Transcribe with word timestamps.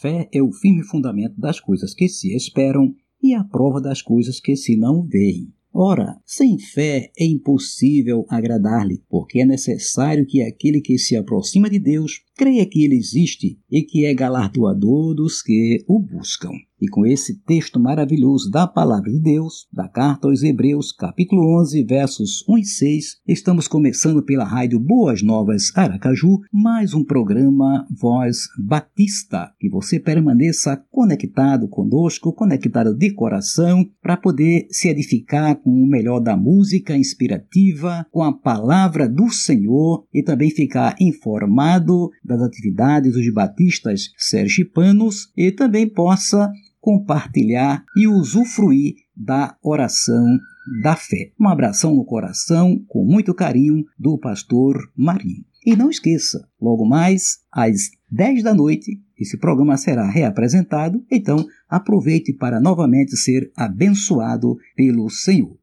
Fé 0.00 0.28
é 0.32 0.42
o 0.42 0.52
firme 0.52 0.82
fundamento 0.82 1.38
das 1.38 1.60
coisas 1.60 1.94
que 1.94 2.08
se 2.08 2.34
esperam 2.34 2.94
e 3.22 3.34
a 3.34 3.44
prova 3.44 3.80
das 3.80 4.00
coisas 4.00 4.40
que 4.40 4.56
se 4.56 4.76
não 4.76 5.02
veem. 5.02 5.52
Ora, 5.72 6.20
sem 6.26 6.58
fé 6.58 7.12
é 7.16 7.24
impossível 7.24 8.26
agradar-lhe, 8.28 9.02
porque 9.08 9.40
é 9.40 9.44
necessário 9.44 10.26
que 10.26 10.42
aquele 10.42 10.80
que 10.80 10.98
se 10.98 11.14
aproxima 11.16 11.70
de 11.70 11.78
Deus 11.78 12.22
creia 12.36 12.66
que 12.66 12.84
ele 12.84 12.96
existe 12.96 13.56
e 13.70 13.82
que 13.82 14.04
é 14.04 14.12
galardoador 14.12 15.14
dos 15.14 15.40
que 15.40 15.84
o 15.86 16.00
buscam. 16.00 16.50
E 16.80 16.88
com 16.88 17.04
esse 17.04 17.38
texto 17.42 17.78
maravilhoso 17.78 18.50
da 18.50 18.66
palavra 18.66 19.10
de 19.10 19.20
Deus, 19.20 19.68
da 19.70 19.86
carta 19.86 20.28
aos 20.28 20.42
Hebreus, 20.42 20.92
capítulo 20.92 21.60
11, 21.60 21.84
versos 21.84 22.42
1 22.48 22.56
e 22.56 22.64
6, 22.64 23.04
estamos 23.28 23.68
começando 23.68 24.22
pela 24.22 24.44
rádio 24.44 24.80
Boas 24.80 25.22
Novas 25.22 25.70
Aracaju, 25.76 26.40
mais 26.50 26.94
um 26.94 27.04
programa 27.04 27.86
Voz 27.90 28.48
Batista. 28.58 29.52
Que 29.60 29.68
você 29.68 30.00
permaneça 30.00 30.82
conectado 30.90 31.68
conosco, 31.68 32.32
conectado 32.32 32.96
de 32.96 33.12
coração, 33.12 33.86
para 34.00 34.16
poder 34.16 34.66
se 34.70 34.88
edificar 34.88 35.56
com 35.56 35.70
o 35.70 35.86
melhor 35.86 36.18
da 36.18 36.34
música 36.34 36.96
inspirativa, 36.96 38.06
com 38.10 38.22
a 38.22 38.32
palavra 38.32 39.06
do 39.06 39.28
Senhor 39.28 40.06
e 40.14 40.22
também 40.22 40.48
ficar 40.48 40.96
informado 40.98 42.08
das 42.24 42.40
atividades 42.40 43.12
dos 43.12 43.30
batistas 43.34 44.12
sergipanos 44.16 45.30
e 45.36 45.52
também 45.52 45.86
possa 45.86 46.50
compartilhar 46.80 47.84
e 47.96 48.08
usufruir 48.08 48.94
da 49.16 49.56
oração 49.62 50.38
da 50.82 50.96
fé. 50.96 51.32
Um 51.38 51.48
abração 51.48 51.94
no 51.94 52.04
coração, 52.04 52.82
com 52.88 53.04
muito 53.04 53.34
carinho, 53.34 53.84
do 53.98 54.18
pastor 54.18 54.90
Marinho. 54.96 55.44
E 55.64 55.76
não 55.76 55.90
esqueça, 55.90 56.48
logo 56.60 56.86
mais 56.86 57.40
às 57.52 57.90
10 58.10 58.42
da 58.42 58.54
noite, 58.54 58.98
esse 59.18 59.36
programa 59.36 59.76
será 59.76 60.08
reapresentado, 60.08 61.04
então 61.10 61.44
aproveite 61.68 62.32
para 62.32 62.58
novamente 62.58 63.14
ser 63.16 63.52
abençoado 63.54 64.56
pelo 64.74 65.10
Senhor. 65.10 65.59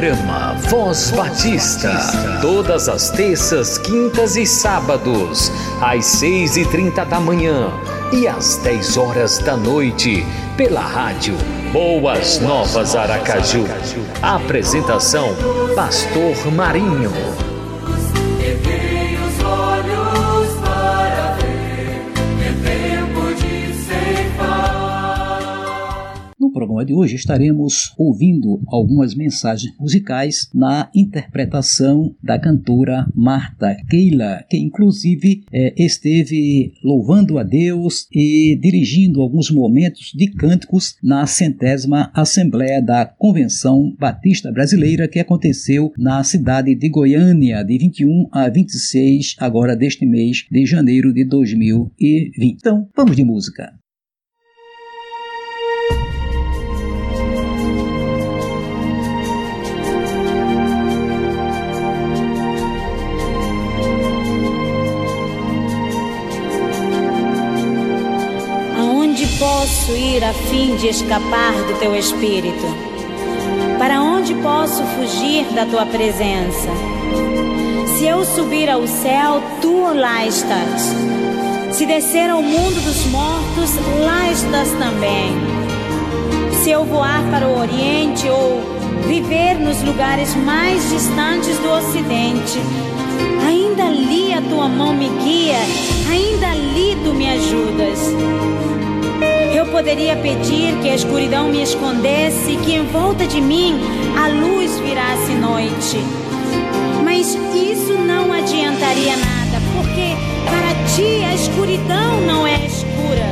Programa 0.00 0.54
Voz 0.70 1.10
Batista. 1.10 1.92
Todas 2.40 2.88
as 2.88 3.10
terças, 3.10 3.76
quintas 3.76 4.34
e 4.34 4.46
sábados, 4.46 5.52
às 5.78 6.06
seis 6.06 6.56
e 6.56 6.64
trinta 6.64 7.04
da 7.04 7.20
manhã 7.20 7.70
e 8.10 8.26
às 8.26 8.56
dez 8.56 8.96
horas 8.96 9.40
da 9.40 9.58
noite, 9.58 10.24
pela 10.56 10.80
rádio 10.80 11.36
Boas 11.70 12.40
Novas 12.40 12.96
Aracaju. 12.96 13.66
Apresentação: 14.22 15.36
Pastor 15.76 16.50
Marinho. 16.50 17.49
Programa 26.70 26.84
de 26.84 26.94
hoje 26.94 27.16
estaremos 27.16 27.92
ouvindo 27.98 28.62
algumas 28.68 29.14
mensagens 29.14 29.74
musicais 29.78 30.48
na 30.54 30.88
interpretação 30.94 32.14
da 32.22 32.38
cantora 32.38 33.06
Marta 33.12 33.76
Keila, 33.88 34.44
que 34.48 34.56
inclusive 34.56 35.42
é, 35.52 35.74
esteve 35.76 36.72
louvando 36.84 37.38
a 37.38 37.42
Deus 37.42 38.06
e 38.12 38.56
dirigindo 38.60 39.20
alguns 39.20 39.50
momentos 39.50 40.12
de 40.14 40.28
cânticos 40.28 40.96
na 41.02 41.26
centésima 41.26 42.10
Assembleia 42.14 42.80
da 42.80 43.04
Convenção 43.04 43.94
Batista 43.98 44.52
Brasileira 44.52 45.08
que 45.08 45.18
aconteceu 45.18 45.92
na 45.98 46.22
cidade 46.22 46.74
de 46.76 46.88
Goiânia 46.88 47.64
de 47.64 47.78
21 47.78 48.28
a 48.30 48.48
26 48.48 49.34
agora 49.38 49.74
deste 49.74 50.06
mês 50.06 50.46
de 50.50 50.64
janeiro 50.64 51.12
de 51.12 51.24
2020. 51.24 52.32
Então, 52.38 52.88
vamos 52.94 53.16
de 53.16 53.24
música. 53.24 53.79
Posso 69.70 69.92
ir 69.92 70.24
a 70.24 70.32
fim 70.32 70.74
de 70.74 70.88
escapar 70.88 71.52
do 71.52 71.78
teu 71.78 71.94
espírito? 71.94 72.66
Para 73.78 74.02
onde 74.02 74.34
posso 74.34 74.82
fugir 74.82 75.44
da 75.54 75.64
tua 75.64 75.86
presença? 75.86 76.68
Se 77.86 78.04
eu 78.04 78.24
subir 78.24 78.68
ao 78.68 78.84
céu, 78.88 79.40
tu 79.62 79.94
lá 79.94 80.26
estás. 80.26 80.92
Se 81.70 81.86
descer 81.86 82.30
ao 82.30 82.42
mundo 82.42 82.84
dos 82.84 83.06
mortos, 83.12 83.70
lá 84.04 84.28
estás 84.32 84.70
também. 84.72 85.30
Se 86.64 86.72
eu 86.72 86.84
voar 86.84 87.22
para 87.30 87.46
o 87.46 87.60
Oriente 87.60 88.28
ou 88.28 88.60
viver 89.06 89.54
nos 89.54 89.80
lugares 89.82 90.34
mais 90.34 90.90
distantes 90.90 91.56
do 91.58 91.70
Ocidente, 91.70 92.58
ainda 93.46 93.84
ali 93.84 94.34
a 94.34 94.42
tua 94.42 94.68
mão 94.68 94.92
me 94.92 95.08
guia, 95.22 95.60
ainda 96.10 96.48
ali 96.48 96.98
tu 97.04 97.14
me 97.14 97.30
ajudas. 97.30 98.79
Eu 99.52 99.66
poderia 99.66 100.14
pedir 100.14 100.78
que 100.80 100.88
a 100.88 100.94
escuridão 100.94 101.48
me 101.48 101.60
escondesse, 101.60 102.56
que 102.64 102.72
em 102.72 102.86
volta 102.86 103.26
de 103.26 103.40
mim 103.40 103.80
a 104.16 104.28
luz 104.28 104.78
virasse 104.78 105.32
noite. 105.34 105.98
Mas 107.04 107.34
isso 107.34 107.94
não 107.94 108.32
adiantaria 108.32 109.16
nada, 109.16 109.60
porque 109.74 110.14
para 110.48 110.72
ti 110.94 111.24
a 111.24 111.34
escuridão 111.34 112.20
não 112.20 112.46
é 112.46 112.64
escura 112.64 113.26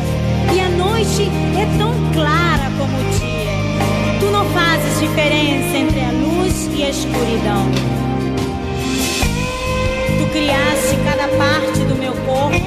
e 0.53 0.61
a 0.61 0.69
noite 0.71 1.31
é 1.57 1.79
tão 1.79 1.95
clara 2.13 2.69
como 2.77 2.99
o 2.99 3.11
dia. 3.13 4.19
Tu 4.19 4.27
não 4.27 4.45
fazes 4.47 4.99
diferença 4.99 5.77
entre 5.77 6.01
a 6.01 6.11
luz 6.11 6.69
e 6.77 6.83
a 6.83 6.91
escuridão. 6.91 7.65
Tu 10.19 10.27
criaste 10.33 10.97
cada 11.05 11.29
parte 11.29 11.79
do 11.85 11.95
meu 11.95 12.13
corpo, 12.27 12.59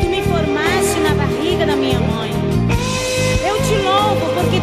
tu 0.00 0.08
me 0.08 0.22
formaste 0.22 1.00
na 1.00 1.14
barriga 1.14 1.66
da 1.66 1.74
minha 1.74 1.98
mãe 1.98 2.31
te 4.14 4.20
louvo 4.20 4.34
porque 4.34 4.61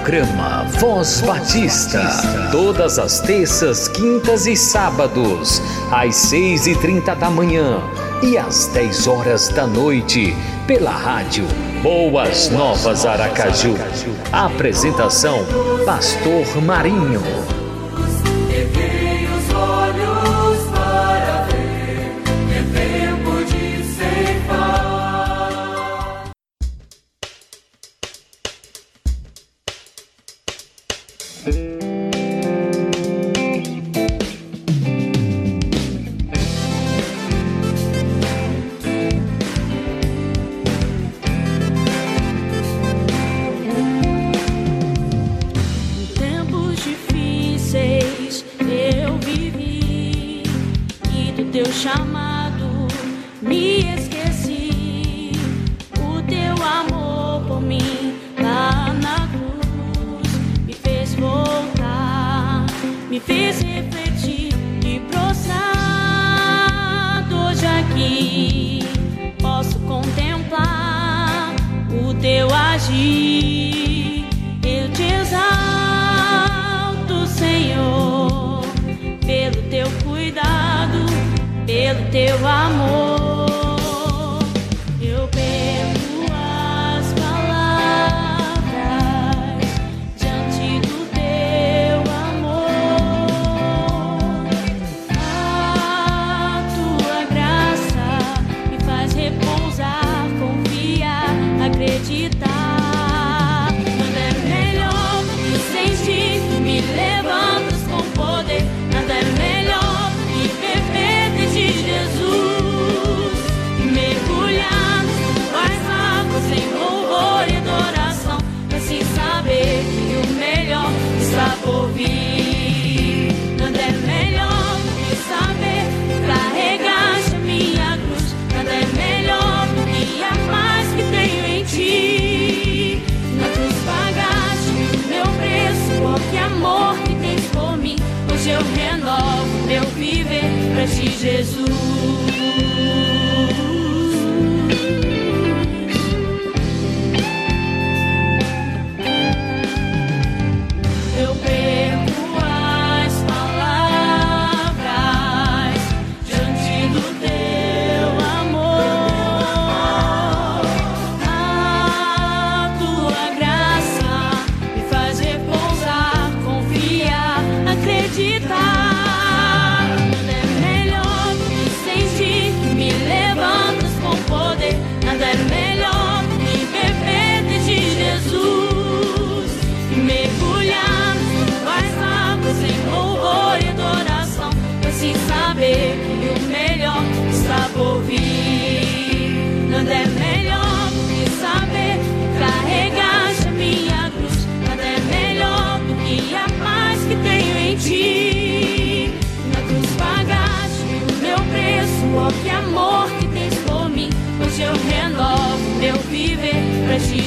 Programa 0.06 0.66
Voz 0.80 1.20
Batista. 1.22 2.00
Todas 2.52 3.00
as 3.00 3.22
terças, 3.22 3.88
quintas 3.88 4.46
e 4.46 4.56
sábados, 4.56 5.60
às 5.92 6.16
seis 6.16 6.68
e 6.68 6.76
trinta 6.76 7.16
da 7.16 7.28
manhã 7.28 7.82
e 8.22 8.38
às 8.38 8.68
10 8.68 9.08
horas 9.08 9.50
da 9.50 9.66
noite, 9.66 10.36
pela 10.68 10.92
rádio 10.92 11.48
Boas 11.82 12.52
Novas 12.52 13.04
Aracaju. 13.04 13.74
Apresentação: 14.32 15.40
Pastor 15.88 16.62
Marinho. 16.62 17.65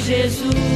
Abra 0.08 0.67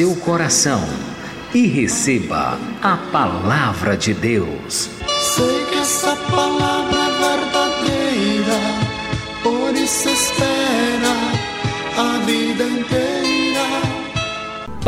seu 0.00 0.16
coração 0.16 0.82
e 1.52 1.66
receba 1.66 2.58
a 2.80 2.96
palavra 3.12 3.98
de 3.98 4.14
Deus. 4.14 4.88
Sei 5.34 5.66
que 5.66 5.74
essa 5.76 6.16
palavra 6.16 6.98
é 6.98 7.36
verdadeira, 7.36 8.58
por 9.42 9.76
isso 9.76 10.08
espera 10.08 10.79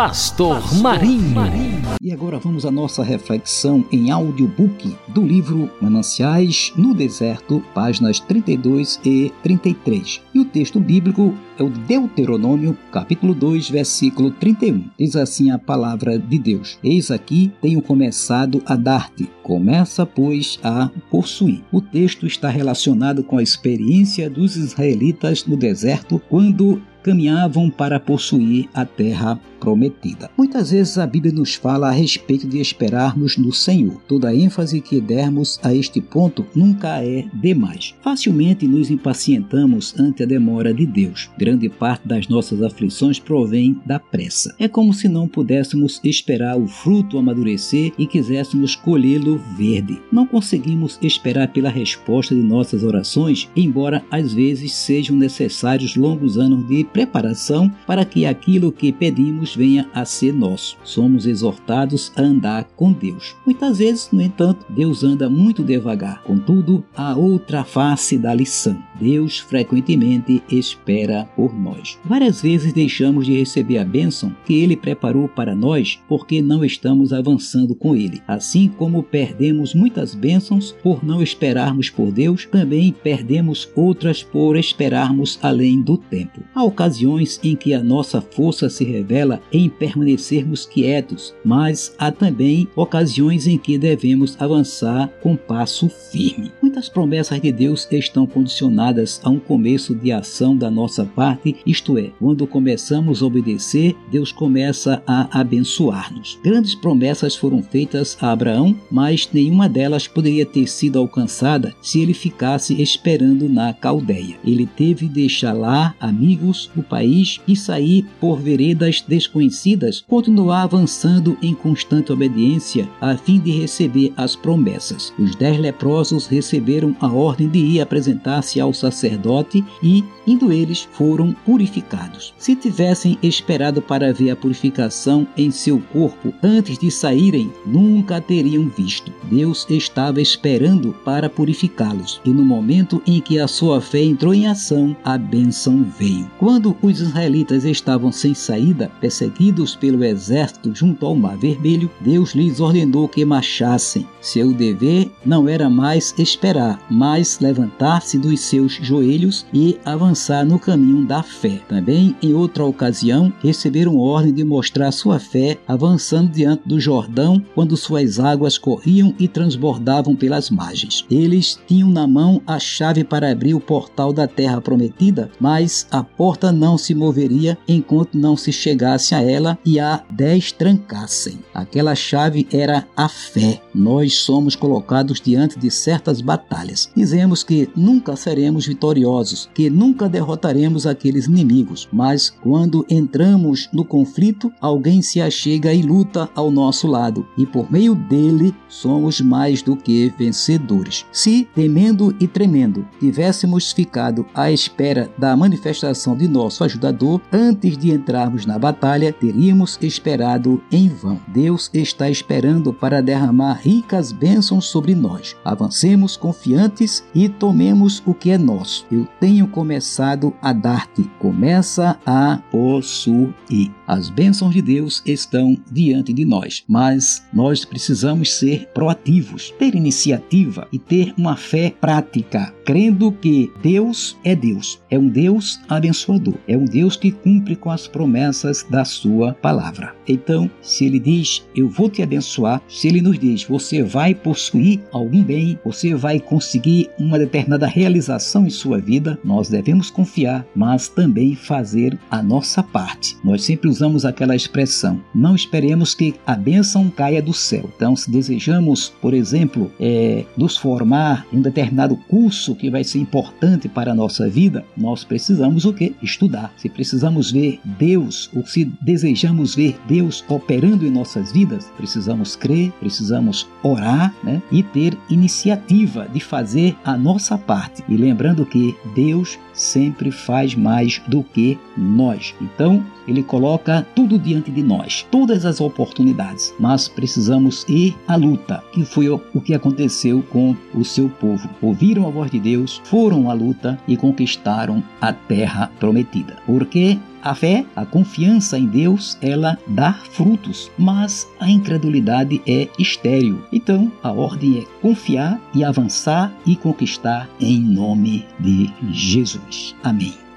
Pastor, 0.03 0.61
Pastor 0.61 0.83
Marinho. 0.83 1.31
Marinho. 1.31 1.83
E 2.03 2.13
agora 2.13 2.37
vamos 2.37 2.67
à 2.67 2.73
nossa 2.73 3.05
reflexão 3.05 3.85
em 3.93 4.11
audiobook 4.11 4.97
do 5.07 5.25
livro 5.25 5.71
Mananciais 5.81 6.73
no 6.77 6.93
Deserto, 6.93 7.63
páginas 7.73 8.19
32 8.19 8.99
e 9.05 9.33
33. 9.45 10.21
E 10.35 10.41
o 10.41 10.45
texto 10.45 10.81
bíblico 10.81 11.33
é 11.57 11.63
o 11.63 11.71
Deuteronômio, 11.71 12.77
capítulo 12.91 13.33
2, 13.33 13.71
versículo 13.71 14.33
31. 14.33 14.91
Diz 14.99 15.15
assim 15.15 15.53
a 15.53 15.59
palavra 15.61 16.19
de 16.19 16.37
Deus: 16.37 16.81
Eis 16.83 17.13
aqui 17.13 17.53
tenho 17.63 17.81
começado 17.81 18.61
a 18.67 18.75
dar-te, 18.75 19.31
começa, 19.45 20.05
pois, 20.05 20.59
a 20.65 20.91
possuir. 21.13 21.63
O 21.71 21.81
texto 21.81 22.27
está 22.27 22.49
relacionado 22.49 23.23
com 23.23 23.39
a 23.39 23.43
experiência 23.43 24.29
dos 24.29 24.57
israelitas 24.57 25.47
no 25.47 25.57
deserto 25.57 26.21
quando 26.29 26.83
caminhavam 27.03 27.71
para 27.71 28.01
possuir 28.01 28.69
a 28.73 28.85
terra 28.85 29.41
prometida. 29.63 30.29
Muitas 30.37 30.73
vezes 30.73 30.99
a 30.99 31.07
Bíblia 31.07 31.33
nos 31.33 31.55
fala 31.55 31.89
a 31.89 31.93
respeito 31.93 32.49
de 32.49 32.59
esperarmos 32.59 33.37
no 33.37 33.53
Senhor. 33.53 34.03
Toda 34.09 34.29
a 34.29 34.35
ênfase 34.35 34.81
que 34.81 35.01
dermos 35.01 35.61
a 35.63 35.73
este 35.73 36.01
ponto 36.01 36.45
nunca 36.53 37.01
é 37.01 37.27
demais. 37.33 37.95
Facilmente 38.03 38.67
nos 38.67 38.91
impacientamos 38.91 39.95
ante 39.97 40.25
a 40.25 40.27
demora 40.27 40.75
de 40.75 40.85
Deus. 40.85 41.31
Grande 41.39 41.69
parte 41.69 42.09
das 42.09 42.27
nossas 42.27 42.61
aflições 42.61 43.21
provém 43.21 43.81
da 43.87 44.01
pressa. 44.01 44.53
É 44.59 44.67
como 44.67 44.93
se 44.93 45.07
não 45.07 45.29
pudéssemos 45.29 46.01
esperar 46.03 46.59
o 46.59 46.67
fruto 46.67 47.17
amadurecer 47.17 47.93
e 47.97 48.05
quiséssemos 48.05 48.75
colhê-lo 48.75 49.41
verde. 49.57 50.01
Não 50.11 50.27
conseguimos 50.27 50.99
esperar 51.01 51.53
pela 51.53 51.71
resposta 51.71 52.35
de 52.35 52.43
nossas 52.43 52.83
orações, 52.83 53.49
embora 53.55 54.05
às 54.11 54.35
vezes 54.35 54.73
sejam 54.73 55.15
necessários 55.15 55.95
longos 55.95 56.37
anos 56.37 56.67
de 56.67 56.83
preparação 56.93 57.71
para 57.87 58.05
que 58.05 58.27
aquilo 58.27 58.73
que 58.73 58.93
pedimos 58.93 59.55
venha 59.55 59.89
a 59.95 60.05
ser 60.05 60.33
nosso. 60.33 60.77
Somos 60.85 61.27
exortados 61.27 62.13
a 62.17 62.23
andar 62.23 62.65
com 62.77 62.93
Deus. 62.93 63.35
Muitas 63.45 63.79
vezes, 63.79 64.09
no 64.13 64.21
entanto, 64.21 64.67
Deus 64.69 65.03
anda 65.03 65.29
muito 65.29 65.63
devagar. 65.63 66.23
Contudo, 66.23 66.85
há 66.95 67.15
outra 67.17 67.65
face 67.65 68.19
da 68.19 68.35
lição. 68.35 68.79
Deus 69.01 69.39
frequentemente 69.39 70.43
espera 70.51 71.25
por 71.35 71.53
nós. 71.53 71.99
Várias 72.05 72.41
vezes 72.41 72.73
deixamos 72.73 73.27
de 73.27 73.37
receber 73.37 73.79
a 73.79 73.85
bênção 73.85 74.35
que 74.45 74.55
Ele 74.55 74.77
preparou 74.77 75.29
para 75.29 75.55
nós 75.55 75.99
porque 76.09 76.41
não 76.41 76.65
estamos 76.65 77.13
avançando 77.13 77.75
com 77.75 77.97
Ele. 77.97 78.23
Assim 78.29 78.69
como 78.69 79.03
perdemos 79.03 79.75
muitas 79.75 80.15
bênçãos 80.15 80.73
por 80.83 81.05
não 81.05 81.23
esperarmos 81.23 81.91
por 81.91 82.13
Deus, 82.13 82.47
também 82.47 82.95
perdemos 83.03 83.69
outras 83.75 84.23
por 84.23 84.57
esperarmos 84.57 85.39
além 85.43 85.83
do 85.83 85.97
tempo. 85.97 86.41
Ocasiões 86.83 87.39
em 87.45 87.55
que 87.55 87.73
a 87.73 87.83
nossa 87.83 88.21
força 88.21 88.69
se 88.69 88.85
revela 88.85 89.41
em 89.53 89.69
permanecermos 89.69 90.67
quietos, 90.67 91.33
mas 91.45 91.95
há 91.97 92.11
também 92.11 92.67
ocasiões 92.75 93.47
em 93.47 93.57
que 93.57 93.79
devemos 93.79 94.37
avançar 94.41 95.09
com 95.23 95.37
passo 95.37 95.89
firme. 95.89 96.51
Muitas 96.73 96.89
promessas 96.89 97.39
de 97.39 97.53
Deus 97.53 97.87
estão 97.93 98.27
condicionadas 98.27 99.21
a 99.23 99.29
um 99.29 99.39
começo 99.39 99.95
de 99.95 100.11
ação 100.11 100.57
da 100.57 100.71
nossa 100.71 101.05
parte, 101.05 101.55
isto 101.67 101.99
é, 101.99 102.11
quando 102.19 102.47
começamos 102.47 103.23
a 103.23 103.27
obedecer, 103.27 103.95
Deus 104.11 104.33
começa 104.33 105.03
a 105.07 105.39
abençoar-nos. 105.39 106.39
Grandes 106.43 106.75
promessas 106.75 107.37
foram 107.37 107.63
feitas 107.63 108.17
a 108.23 108.33
Abraão, 108.33 108.75
mas 108.91 109.29
nenhuma 109.31 109.69
delas 109.69 110.09
poderia 110.09 110.47
ter 110.47 110.67
sido 110.67 110.99
alcançada 110.99 111.75
se 111.83 112.01
ele 112.01 112.15
ficasse 112.15 112.81
esperando 112.81 113.51
na 113.51 113.75
Caldeia. 113.75 114.39
Ele 114.43 114.65
teve 114.65 115.07
de 115.07 115.13
deixar 115.13 115.53
lá 115.53 115.95
amigos, 116.01 116.71
o 116.75 116.83
país 116.83 117.39
e 117.47 117.55
sair 117.55 118.07
por 118.19 118.41
veredas 118.41 119.05
desconhecidas, 119.07 120.03
continuar 120.09 120.63
avançando 120.63 121.37
em 121.43 121.55
constante 121.55 122.11
obediência 122.11 122.89
a 122.99 123.15
fim 123.15 123.39
de 123.39 123.51
receber 123.51 124.11
as 124.17 124.35
promessas. 124.35 125.13
Os 125.19 125.37
dez 125.37 125.59
leprosos 125.59 126.27
receberam 126.27 126.62
receberam 126.63 126.95
a 127.01 127.09
ordem 127.09 127.49
de 127.49 127.59
ir 127.59 127.81
apresentar-se 127.81 128.61
ao 128.61 128.73
sacerdote 128.73 129.65
e, 129.83 130.05
indo 130.27 130.53
eles, 130.53 130.89
foram 130.93 131.35
purificados. 131.45 132.33
Se 132.39 132.55
tivessem 132.55 133.19
esperado 133.23 133.83
para 133.83 134.13
ver 134.13 134.31
a 134.31 134.37
purificação 134.37 135.27
em 135.37 135.51
seu 135.51 135.81
corpo 135.93 136.33
antes 136.43 136.79
de 136.79 136.91
saírem, 136.91 137.53
nunca 137.67 138.21
teriam 138.21 138.69
visto. 138.69 139.13
Deus 139.25 139.67
estava 139.69 140.21
esperando 140.21 140.95
para 141.05 141.29
purificá-los, 141.29 142.21
e 142.25 142.31
no 142.31 142.45
momento 142.45 143.03
em 143.07 143.21
que 143.21 143.39
a 143.39 143.49
sua 143.49 143.81
fé 143.81 144.03
entrou 144.03 144.33
em 144.33 144.47
ação, 144.47 144.97
a 145.05 145.19
bênção 145.19 145.85
veio. 145.99 146.31
Quando 146.39 146.77
os 146.81 147.01
israelitas 147.01 147.65
estavam 147.65 148.13
sem 148.13 148.35
saída, 148.35 148.91
perseguidos 149.01 149.75
pelo 149.75 150.05
exército 150.05 150.75
junto 150.75 151.05
ao 151.05 151.17
Mar 151.17 151.37
Vermelho, 151.37 151.91
Deus 152.01 152.35
lhes 152.35 152.61
ordenou 152.61 153.09
que 153.09 153.25
marchassem. 153.25 154.07
Seu 154.21 154.53
dever 154.53 155.11
não 155.25 155.49
era 155.49 155.69
mais 155.69 156.15
esperar, 156.19 156.52
mas 156.91 157.39
levantar-se 157.41 158.19
dos 158.19 158.41
seus 158.41 158.73
joelhos 158.73 159.47
e 159.53 159.79
avançar 159.85 160.45
no 160.45 160.59
caminho 160.59 161.07
da 161.07 161.23
fé. 161.23 161.61
Também, 161.69 162.15
em 162.23 162.35
outra 162.35 162.65
ocasião, 162.65 163.33
receberam 163.43 163.97
ordem 163.99 164.33
de 164.33 164.45
mostrar 164.45 164.93
sua 164.93 165.19
fé 165.19 165.59
avançando 165.67 166.31
diante 166.31 166.69
do 166.69 166.79
Jordão 166.79 167.43
quando 167.55 167.77
suas 167.77 168.19
águas 168.19 168.59
corriam 168.59 169.15
e 169.19 169.27
transbordavam 169.29 170.15
pelas 170.15 170.51
margens. 170.51 171.05
Eles 171.11 171.59
tinham 171.67 171.89
na 171.89 172.07
mão 172.07 172.43
a 172.47 172.59
chave 172.59 173.05
para 173.05 173.31
abrir 173.31 173.55
o 173.55 173.61
portal 173.61 174.13
da 174.13 174.27
terra 174.27 174.61
prometida, 174.61 175.31
mas 175.41 175.87
a 175.91 176.03
porta 176.03 176.53
não 176.53 176.77
se 176.77 176.95
moveria 176.95 177.57
enquanto 177.67 178.19
não 178.19 178.37
se 178.37 178.53
chegasse 178.53 179.15
a 179.15 179.23
ela 179.23 179.59
e 179.65 179.79
a 179.79 180.03
dez 180.11 180.53
trancassem. 180.53 181.39
Aquela 181.55 181.95
chave 181.95 182.47
era 182.53 182.87
a 182.97 183.09
fé. 183.09 183.61
Nós 183.75 184.19
somos 184.19 184.55
colocados 184.55 185.21
diante 185.21 185.59
de 185.59 185.71
certas 185.71 186.21
batalhas. 186.21 186.91
Dizemos 186.95 187.43
que 187.43 187.69
nunca 187.75 188.17
seremos 188.17 188.67
vitoriosos, 188.67 189.49
que 189.55 189.71
nunca 189.71 190.09
derrotaremos 190.09 190.87
aqueles 190.87 191.27
inimigos, 191.27 191.89
mas 191.93 192.31
quando 192.43 192.85
entramos 192.89 193.69
no 193.73 193.85
conflito, 193.85 194.53
alguém 194.61 195.01
se 195.03 195.21
achega 195.21 195.73
e 195.73 195.83
luta 195.83 196.29
ao 196.35 196.51
nosso 196.51 196.87
lado, 196.87 197.27
e 197.37 197.47
por 197.47 197.71
meio 197.71 197.95
dele 197.95 198.55
somos 198.69 199.21
mais 199.21 199.63
do 199.63 199.77
que 199.77 200.13
vencedores. 200.19 201.07
Se, 201.13 201.49
temendo 201.55 202.15
e 202.21 202.27
tremendo, 202.27 202.87
tivéssemos 203.01 203.73
ficado 203.73 204.27
à 204.35 204.51
espera 204.51 205.11
da 205.17 205.37
manifestação 205.37 206.17
de 206.17 206.29
nosso 206.29 206.65
ajudador 206.65 207.21
antes 207.33 207.77
de 207.79 207.91
entrarmos 207.91 208.47
na 208.47 208.59
batalha, 208.59 209.13
teríamos 209.13 209.79
esperado 209.81 210.63
em 210.71 210.89
vão. 210.89 211.21
Deus 211.29 211.71
está 211.73 212.11
esperando 212.11 212.73
para 212.73 213.01
derramar 213.01 213.62
ricas 213.63 214.11
bênçãos 214.11 214.67
sobre 214.67 214.95
nós. 214.95 215.37
Avancemos 215.45 216.17
confiantes 216.17 217.05
e 217.15 217.29
tomemos 217.29 218.03
o 218.05 218.13
que 218.13 218.31
é 218.31 218.39
nosso. 218.39 218.85
Eu 218.91 219.07
tenho 219.21 219.47
começado 219.47 220.35
a 220.43 220.53
dar-te. 220.53 221.05
Começa 221.21 221.97
a 222.05 222.41
possuir. 222.51 223.71
As 223.93 224.09
bênçãos 224.09 224.55
de 224.55 224.63
Deus 224.63 225.03
estão 225.05 225.55
diante 225.71 226.15
de 226.15 226.25
nós, 226.25 226.65
mas 226.67 227.23
nós 227.31 227.63
precisamos 227.63 228.33
ser 228.33 228.67
proativos, 228.73 229.53
ter 229.59 229.75
iniciativa 229.75 230.67
e 230.73 230.79
ter 230.79 231.13
uma 231.15 231.37
fé 231.37 231.75
prática, 231.79 232.55
crendo 232.65 233.13
que 233.13 233.53
Deus 233.63 234.17
é 234.25 234.35
Deus, 234.35 234.81
é 234.89 234.99
um 234.99 235.09
Deus 235.09 235.61
abençoador, 235.69 236.37
é 236.49 236.57
um 236.57 236.65
Deus 236.65 236.97
que 236.97 237.13
cumpre 237.13 237.55
com 237.55 237.69
as 237.71 237.87
promessas 237.87 238.65
da 238.71 238.83
sua 238.83 239.35
palavra. 239.35 239.95
Então, 240.09 240.51
se 240.63 240.87
ele 240.87 240.99
diz, 240.99 241.47
eu 241.55 241.69
vou 241.69 241.91
te 241.91 242.03
abençoar, 242.03 242.63
se 242.67 242.89
ele 242.89 243.03
nos 243.03 243.19
diz, 243.19 243.45
você 243.45 243.83
vai 243.83 244.15
possuir 244.15 244.81
algum 244.91 245.23
bem, 245.23 245.59
você 245.63 245.95
vai 245.95 246.19
conseguir 246.19 246.89
uma 246.99 247.19
determinada 247.19 247.67
realização 247.67 248.47
em 248.47 248.51
sua 248.51 248.79
vida, 248.79 249.19
nós 249.23 249.51
devemos 249.51 249.91
confiar, 249.91 250.47
mas 250.57 250.89
também 250.89 251.35
fazer 251.35 251.99
a 252.11 252.23
nossa 252.23 252.63
parte. 252.63 253.19
Nós 253.23 253.45
sempre 253.45 253.69
usamos 253.69 253.82
aquela 254.05 254.37
expressão, 254.37 255.01
não 255.15 255.35
esperemos 255.35 255.95
que 255.95 256.15
a 256.27 256.35
bênção 256.35 256.89
caia 256.89 257.21
do 257.21 257.33
céu. 257.33 257.69
Então, 257.75 257.97
se 257.97 258.11
desejamos, 258.11 258.93
por 259.01 259.13
exemplo, 259.13 259.73
é, 259.81 260.25
nos 260.37 260.57
formar 260.57 261.27
em 261.33 261.39
um 261.39 261.43
determinado 261.43 261.97
curso 262.09 262.55
que 262.55 262.71
vai 262.71 262.85
ser 262.85 262.99
importante 262.99 263.69
para 263.69 263.93
a 263.93 263.95
nossa 263.95 264.29
vida, 264.29 264.65
nós 264.77 265.05
precisamos 265.05 265.65
o 265.65 265.73
que? 265.73 265.95
Estudar. 266.03 266.53
Se 266.57 266.69
precisamos 266.69 267.31
ver 267.33 267.61
Deus, 267.65 268.31
ou 268.35 268.47
se 268.47 268.65
desejamos 268.81 269.55
ver 269.55 269.79
Deus 269.89 270.25
operando 270.29 270.87
em 270.87 270.91
nossas 270.91 271.33
vidas, 271.33 271.71
precisamos 271.77 272.37
crer, 272.37 272.71
precisamos 272.81 273.49
orar 273.63 274.15
né? 274.23 274.41
e 274.51 274.63
ter 274.63 274.97
iniciativa 275.11 276.09
de 276.13 276.21
fazer 276.21 276.77
a 276.85 276.97
nossa 276.97 277.37
parte. 277.37 277.83
E 277.89 277.97
lembrando 277.97 278.47
que 278.47 278.75
Deus 278.95 279.39
sempre 279.53 280.11
faz 280.11 280.55
mais 280.55 281.01
do 281.07 281.23
que 281.23 281.59
nós. 281.77 282.35
Então, 282.41 282.85
ele 283.07 283.23
coloca 283.23 283.62
tudo 283.95 284.19
diante 284.19 284.51
de 284.51 284.63
nós, 284.63 285.07
todas 285.11 285.45
as 285.45 285.61
oportunidades, 285.61 286.55
mas 286.59 286.89
precisamos 286.89 287.65
ir 287.69 287.97
à 288.07 288.17
luta, 288.17 288.63
que 288.73 288.85
foi 288.85 289.09
o 289.09 289.19
que 289.41 289.55
aconteceu 289.55 290.23
com 290.31 290.57
o 290.75 290.85
seu 290.85 291.09
povo. 291.09 291.49
Ouviram 291.61 292.07
a 292.07 292.11
voz 292.11 292.31
de 292.31 292.41
Deus, 292.41 292.81
foram 292.85 293.31
à 293.31 293.33
luta 293.33 293.79
e 293.87 293.97
conquistaram 293.97 294.83
a 295.01 295.13
terra 295.13 295.71
prometida. 295.79 296.37
Porque 296.47 296.99
a 297.23 297.37
fé, 297.37 297.65
a 297.77 297.87
confiança 297.87 298.59
em 298.59 298.67
Deus, 298.67 299.17
ela 299.23 299.57
dá 299.69 299.93
frutos, 299.93 300.71
mas 300.77 301.29
a 301.39 301.49
incredulidade 301.49 302.43
é 302.47 302.69
estéril. 302.79 303.41
Então, 303.53 303.93
a 304.03 304.11
ordem 304.11 304.59
é 304.59 304.65
confiar 304.81 305.41
e 305.55 305.63
avançar 305.63 306.33
e 306.45 306.57
conquistar 306.57 307.29
em 307.41 307.61
nome 307.61 308.27
de 308.41 308.73
Jesus. 308.91 309.77
Amém. 309.85 310.32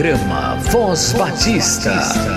Programa 0.00 0.56
Voz 0.70 1.12
Batista. 1.12 1.92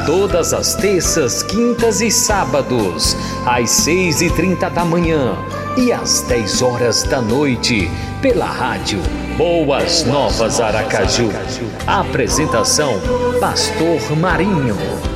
Todas 0.05 0.53
as 0.53 0.75
terças, 0.75 1.41
quintas 1.43 2.01
e 2.01 2.11
sábados, 2.11 3.15
às 3.45 3.69
seis 3.69 4.21
e 4.21 4.29
trinta 4.29 4.69
da 4.69 4.83
manhã 4.83 5.37
e 5.77 5.89
às 5.93 6.23
dez 6.23 6.61
horas 6.61 7.03
da 7.03 7.21
noite, 7.21 7.89
pela 8.21 8.47
rádio 8.47 8.99
Boas 9.37 10.03
Novas 10.03 10.59
Aracaju. 10.59 11.29
Apresentação: 11.87 12.99
Pastor 13.39 14.17
Marinho. 14.17 15.12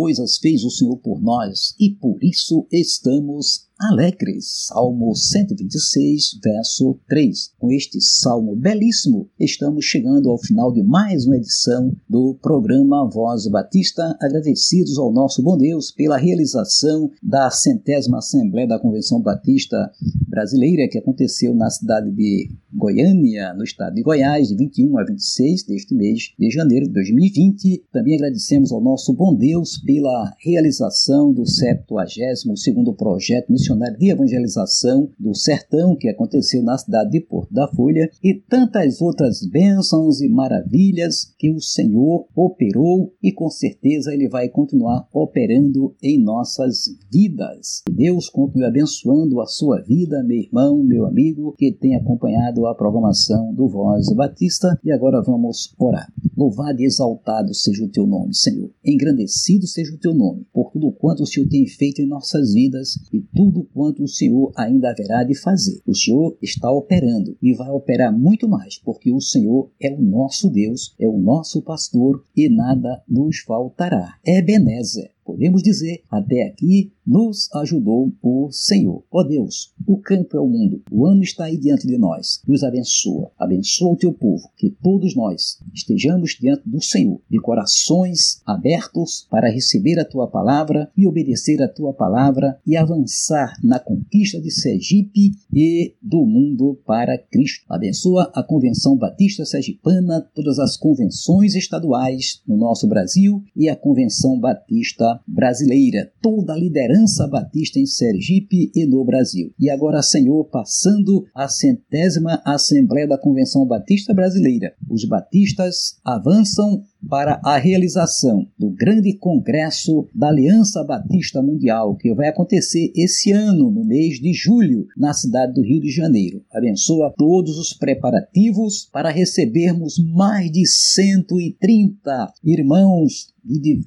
Coisas 0.00 0.38
fez 0.38 0.64
o 0.64 0.70
Senhor 0.70 0.96
por 0.96 1.20
nós 1.20 1.74
e 1.78 1.90
por 1.90 2.24
isso 2.24 2.66
estamos 2.72 3.68
alegres. 3.80 4.66
Salmo 4.66 5.14
126, 5.14 6.38
verso 6.44 6.98
3. 7.08 7.52
Com 7.58 7.72
este 7.72 7.98
salmo 8.00 8.54
belíssimo, 8.54 9.28
estamos 9.38 9.86
chegando 9.86 10.28
ao 10.28 10.38
final 10.38 10.70
de 10.70 10.82
mais 10.82 11.26
uma 11.26 11.36
edição 11.36 11.90
do 12.08 12.36
programa 12.42 13.08
Voz 13.08 13.48
Batista, 13.48 14.16
agradecidos 14.20 14.98
ao 14.98 15.10
nosso 15.10 15.42
bom 15.42 15.56
Deus 15.56 15.90
pela 15.90 16.18
realização 16.18 17.10
da 17.22 17.50
centésima 17.50 18.18
Assembleia 18.18 18.68
da 18.68 18.78
Convenção 18.78 19.22
Batista 19.22 19.90
Brasileira, 20.28 20.88
que 20.88 20.98
aconteceu 20.98 21.54
na 21.54 21.70
cidade 21.70 22.10
de 22.10 22.50
Goiânia, 22.72 23.54
no 23.54 23.64
estado 23.64 23.94
de 23.94 24.02
Goiás, 24.02 24.48
de 24.48 24.56
21 24.56 24.98
a 24.98 25.04
26 25.04 25.64
deste 25.64 25.94
mês 25.94 26.32
de 26.38 26.50
janeiro 26.50 26.86
de 26.86 26.92
2020. 26.92 27.84
Também 27.92 28.14
agradecemos 28.14 28.70
ao 28.72 28.80
nosso 28.80 29.12
bom 29.12 29.34
Deus 29.34 29.78
pela 29.78 30.34
realização 30.38 31.32
do 31.32 31.42
72º 31.42 32.94
projeto 32.94 33.50
missionário 33.50 33.69
missionário 33.70 33.98
de 33.98 34.10
evangelização 34.10 35.10
do 35.18 35.34
sertão 35.34 35.94
que 35.96 36.08
aconteceu 36.08 36.62
na 36.62 36.76
cidade 36.76 37.10
de 37.10 37.20
Porto 37.20 37.52
da 37.52 37.68
Folha 37.68 38.10
e 38.22 38.34
tantas 38.34 39.00
outras 39.00 39.46
bênçãos 39.46 40.20
e 40.20 40.28
maravilhas 40.28 41.32
que 41.38 41.50
o 41.50 41.60
Senhor 41.60 42.26
operou 42.34 43.12
e 43.22 43.32
com 43.32 43.48
certeza 43.48 44.12
ele 44.12 44.28
vai 44.28 44.48
continuar 44.48 45.06
operando 45.12 45.94
em 46.02 46.20
nossas 46.20 46.84
vidas. 47.12 47.82
Que 47.86 47.92
Deus 47.92 48.28
continue 48.28 48.66
abençoando 48.66 49.40
a 49.40 49.46
sua 49.46 49.80
vida, 49.80 50.22
meu 50.24 50.38
irmão, 50.38 50.82
meu 50.82 51.06
amigo, 51.06 51.54
que 51.56 51.72
tem 51.72 51.96
acompanhado 51.96 52.66
a 52.66 52.74
programação 52.74 53.54
do 53.54 53.68
Voz 53.68 54.06
Batista. 54.14 54.78
E 54.84 54.90
agora 54.90 55.22
vamos 55.22 55.74
orar. 55.78 56.12
Louvado 56.36 56.80
e 56.80 56.86
exaltado 56.86 57.54
seja 57.54 57.84
o 57.84 57.88
teu 57.88 58.06
nome, 58.06 58.34
Senhor. 58.34 58.70
Engrandecido 58.84 59.66
seja 59.66 59.94
o 59.94 59.98
teu 59.98 60.14
nome, 60.14 60.46
por 60.52 60.70
tudo 60.72 60.90
quanto 60.92 61.22
o 61.22 61.26
Senhor 61.26 61.48
tem 61.48 61.66
feito 61.66 62.00
em 62.00 62.06
nossas 62.06 62.54
vidas 62.54 62.98
e 63.12 63.20
tudo 63.34 63.59
quanto 63.72 64.02
o 64.02 64.08
Senhor 64.08 64.52
ainda 64.56 64.90
haverá 64.90 65.24
de 65.24 65.34
fazer. 65.34 65.80
O 65.86 65.94
Senhor 65.94 66.36
está 66.42 66.70
operando 66.70 67.36
e 67.42 67.52
vai 67.54 67.70
operar 67.70 68.12
muito 68.12 68.48
mais, 68.48 68.78
porque 68.78 69.12
o 69.12 69.20
Senhor 69.20 69.70
é 69.80 69.92
o 69.92 70.00
nosso 70.00 70.48
Deus, 70.50 70.94
é 70.98 71.06
o 71.06 71.18
nosso 71.18 71.62
pastor 71.62 72.22
e 72.36 72.48
nada 72.48 73.02
nos 73.08 73.40
faltará. 73.40 74.14
Ebenezer. 74.24 75.10
Podemos 75.30 75.62
dizer, 75.62 76.02
até 76.10 76.42
aqui 76.42 76.90
nos 77.06 77.48
ajudou 77.54 78.12
o 78.20 78.50
Senhor. 78.50 79.04
Ó 79.10 79.20
oh 79.20 79.24
Deus, 79.24 79.72
o 79.86 79.96
campo 79.96 80.36
é 80.36 80.40
o 80.40 80.46
mundo, 80.46 80.82
o 80.90 81.06
ano 81.06 81.22
está 81.22 81.44
aí 81.44 81.56
diante 81.56 81.86
de 81.86 81.96
nós. 81.96 82.40
Nos 82.46 82.64
abençoa, 82.64 83.30
abençoa 83.38 83.92
o 83.92 83.96
teu 83.96 84.12
povo, 84.12 84.50
que 84.56 84.70
todos 84.70 85.14
nós 85.14 85.58
estejamos 85.72 86.36
diante 86.40 86.68
do 86.68 86.82
Senhor, 86.82 87.20
de 87.30 87.38
corações 87.38 88.40
abertos 88.44 89.26
para 89.30 89.50
receber 89.50 90.00
a 90.00 90.04
tua 90.04 90.26
palavra 90.26 90.90
e 90.96 91.06
obedecer 91.06 91.62
a 91.62 91.68
tua 91.68 91.92
palavra 91.92 92.58
e 92.66 92.76
avançar 92.76 93.54
na 93.62 93.78
conquista 93.78 94.40
de 94.40 94.50
Sergipe 94.50 95.32
e 95.52 95.94
do 96.02 96.24
mundo 96.24 96.80
para 96.84 97.16
Cristo. 97.16 97.64
Abençoa 97.68 98.32
a 98.34 98.42
Convenção 98.42 98.96
Batista 98.96 99.44
Sergipana, 99.44 100.28
todas 100.34 100.58
as 100.58 100.76
convenções 100.76 101.54
estaduais 101.54 102.42
no 102.46 102.56
nosso 102.56 102.88
Brasil 102.88 103.42
e 103.56 103.68
a 103.68 103.76
Convenção 103.76 104.38
Batista 104.38 105.19
Brasileira, 105.26 106.10
toda 106.20 106.52
a 106.52 106.56
liderança 106.56 107.26
Batista 107.26 107.78
em 107.78 107.86
Sergipe 107.86 108.70
e 108.74 108.86
no 108.86 109.04
Brasil. 109.04 109.52
E 109.58 109.70
agora, 109.70 110.02
Senhor, 110.02 110.44
passando 110.44 111.26
a 111.34 111.48
centésima 111.48 112.42
Assembleia 112.44 113.08
da 113.08 113.18
Convenção 113.18 113.66
Batista 113.66 114.12
Brasileira. 114.14 114.74
Os 114.88 115.04
batistas 115.04 115.98
avançam 116.04 116.82
para 117.08 117.40
a 117.44 117.56
realização 117.56 118.46
do 118.58 118.70
grande 118.70 119.16
congresso 119.16 120.06
da 120.14 120.28
Aliança 120.28 120.84
Batista 120.84 121.42
Mundial, 121.42 121.96
que 121.96 122.14
vai 122.14 122.28
acontecer 122.28 122.92
esse 122.94 123.32
ano, 123.32 123.70
no 123.70 123.84
mês 123.84 124.18
de 124.18 124.32
julho, 124.32 124.86
na 124.96 125.12
cidade 125.12 125.54
do 125.54 125.62
Rio 125.62 125.80
de 125.80 125.90
Janeiro. 125.90 126.42
Abençoa 126.52 127.12
todos 127.16 127.58
os 127.58 127.72
preparativos 127.72 128.88
para 128.92 129.10
recebermos 129.10 129.98
mais 130.14 130.50
de 130.50 130.66
130 130.66 132.32
irmãos 132.44 133.30
de, 133.44 133.80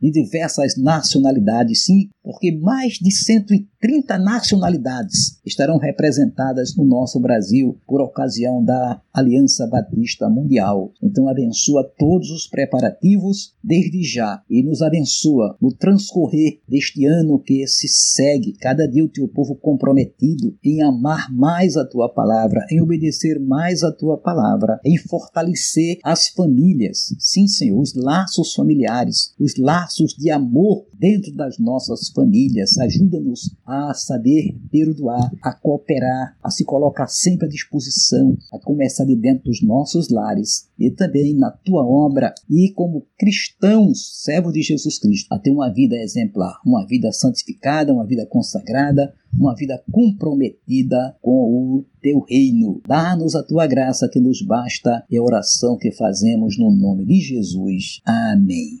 de, 0.00 0.10
diversas 0.10 0.76
nacionalidades, 0.76 1.84
sim, 1.84 2.08
porque 2.22 2.52
mais 2.52 2.94
de 2.94 3.10
130 3.10 4.18
nacionalidades 4.18 5.40
estarão 5.44 5.78
representadas 5.78 6.76
no 6.76 6.84
nosso 6.84 7.20
Brasil 7.20 7.78
por 7.86 8.00
ocasião 8.00 8.62
da 8.64 9.00
Aliança 9.12 9.66
Batista 9.66 10.28
Mundial. 10.28 10.92
Então 11.02 11.28
abençoa 11.28 11.88
todos 11.98 12.30
os 12.30 12.46
preparativos 12.56 13.54
desde 13.62 14.02
já. 14.02 14.42
E 14.48 14.62
nos 14.62 14.80
abençoa 14.80 15.58
no 15.60 15.70
transcorrer 15.70 16.58
deste 16.66 17.04
ano 17.04 17.38
que 17.38 17.66
se 17.66 17.86
segue, 17.86 18.54
cada 18.54 18.88
dia 18.88 19.04
o 19.04 19.08
teu 19.08 19.28
povo 19.28 19.54
comprometido 19.54 20.56
em 20.64 20.82
amar 20.82 21.30
mais 21.30 21.76
a 21.76 21.84
tua 21.84 22.08
palavra, 22.08 22.64
em 22.70 22.80
obedecer 22.80 23.38
mais 23.38 23.82
a 23.82 23.92
tua 23.92 24.16
palavra, 24.16 24.80
em 24.82 24.96
fortalecer 24.96 25.98
as 26.02 26.28
famílias, 26.28 27.14
sim, 27.18 27.46
Senhor, 27.46 27.78
os 27.78 27.94
laços 27.94 28.54
familiares, 28.54 29.34
os 29.38 29.56
laços 29.58 30.14
de 30.14 30.30
amor 30.30 30.86
dentro 30.98 31.32
das 31.34 31.58
nossas 31.58 32.08
famílias. 32.10 32.76
Ajuda-nos 32.78 33.54
a 33.64 33.92
saber 33.94 34.56
perdoar, 34.70 35.30
a 35.42 35.52
cooperar, 35.52 36.36
a 36.42 36.50
se 36.50 36.64
colocar 36.64 37.06
sempre 37.06 37.46
à 37.46 37.48
disposição, 37.48 38.36
a 38.52 38.58
começar 38.58 39.04
de 39.04 39.16
dentro 39.16 39.44
dos 39.44 39.62
nossos 39.62 40.08
lares 40.08 40.68
e 40.78 40.90
também 40.90 41.34
na 41.34 41.50
tua 41.50 41.84
obra 41.84 42.34
e 42.50 42.72
como 42.72 43.06
cristãos, 43.18 44.22
servos 44.22 44.52
de 44.52 44.62
Jesus 44.62 44.98
Cristo, 44.98 45.32
a 45.32 45.38
ter 45.38 45.50
uma 45.50 45.72
vida 45.72 45.96
exemplar, 45.96 46.60
uma 46.64 46.86
vida 46.86 47.12
santificada, 47.12 47.92
uma 47.92 48.06
vida 48.06 48.26
consagrada, 48.26 49.12
uma 49.38 49.54
vida 49.54 49.82
comprometida 49.90 51.16
com 51.20 51.32
o 51.32 51.84
teu 52.00 52.20
reino. 52.28 52.80
Dá-nos 52.86 53.34
a 53.34 53.42
tua 53.42 53.66
graça 53.66 54.08
que 54.08 54.20
nos 54.20 54.42
basta 54.42 55.04
e 55.10 55.16
a 55.16 55.22
oração 55.22 55.76
que 55.76 55.92
fazemos 55.92 56.58
no 56.58 56.70
nome 56.70 57.04
de 57.04 57.20
Jesus. 57.20 58.00
Amém. 58.04 58.80